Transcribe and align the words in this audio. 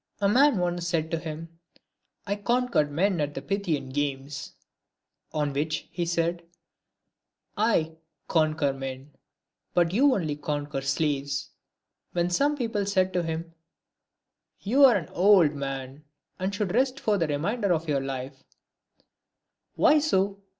A 0.19 0.27
man 0.27 0.57
once 0.57 0.87
said 0.87 1.11
to 1.11 1.19
him," 1.19 1.59
I 2.25 2.35
conquered 2.35 2.89
men 2.89 3.21
at 3.21 3.35
the 3.35 3.41
Pythian 3.43 3.89
games:" 3.89 4.53
on 5.31 5.53
which 5.53 5.87
he 5.91 6.07
said," 6.07 6.41
I 7.73 7.97
conquer 8.27 8.73
men, 8.73 9.11
but 9.75 9.93
you 9.93 10.15
only 10.15 10.35
conquer 10.37 10.81
slaves." 10.81 11.51
When 12.13 12.31
some 12.31 12.55
DIOGENES. 12.55 12.87
229 12.87 12.87
people 12.87 12.91
said 12.91 13.13
to 13.13 13.31
him," 13.31 13.53
You 14.71 14.85
are 14.85 14.95
an 14.95 15.09
old 15.09 15.53
man, 15.53 16.03
and 16.39 16.51
should 16.55 16.73
rest 16.73 16.99
for 16.99 17.19
the 17.19 17.27
remainder 17.27 17.71
of 17.71 17.87
your 17.87 18.01
life 18.01 18.43
;""Why 19.75 19.99
so?" 19.99 20.39